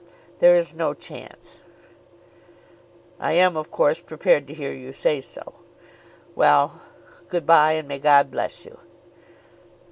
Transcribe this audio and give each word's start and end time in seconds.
"There 0.39 0.55
is 0.55 0.73
no 0.73 0.95
chance." 0.95 1.59
"I 3.19 3.33
am, 3.33 3.55
of 3.55 3.69
course, 3.69 4.01
prepared 4.01 4.47
to 4.47 4.53
hear 4.55 4.73
you 4.73 4.91
say 4.93 5.21
so. 5.21 5.53
Well; 6.33 6.81
good 7.27 7.45
bye, 7.45 7.73
and 7.73 7.87
may 7.87 7.99
God 7.99 8.31
bless 8.31 8.65
you." 8.65 8.79